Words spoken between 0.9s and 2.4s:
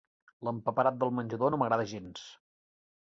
del menjador no m'agrada gens!